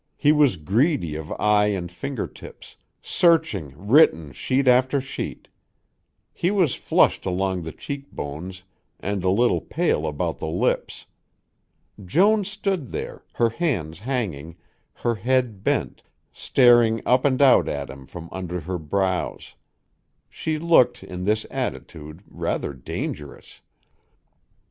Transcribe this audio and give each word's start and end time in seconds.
He 0.17 0.31
was 0.31 0.57
greedy 0.57 1.13
of 1.15 1.31
eye 1.33 1.67
and 1.67 1.91
fingertips, 1.91 2.75
searching 3.03 3.71
written 3.77 4.31
sheet 4.31 4.67
after 4.67 4.99
sheet. 4.99 5.47
He 6.33 6.49
was 6.49 6.73
flushed 6.73 7.23
along 7.27 7.61
the 7.61 7.71
cheek 7.71 8.11
bones 8.11 8.63
and 8.99 9.23
a 9.23 9.29
little 9.29 9.61
pale 9.61 10.07
about 10.07 10.39
the 10.39 10.47
lips. 10.47 11.05
Joan 12.03 12.43
stood 12.45 12.89
there, 12.89 13.23
her 13.33 13.49
hands 13.51 13.99
hanging, 13.99 14.55
her 14.93 15.13
head 15.13 15.63
bent, 15.63 16.01
staring 16.33 17.03
up 17.05 17.23
and 17.23 17.39
out 17.39 17.67
at 17.69 17.87
him 17.91 18.07
from 18.07 18.27
under 18.31 18.61
her 18.61 18.79
brows. 18.79 19.53
She 20.31 20.57
looked, 20.57 21.03
in 21.03 21.25
this 21.25 21.45
attitude, 21.51 22.23
rather 22.27 22.73
dangerous. 22.73 23.61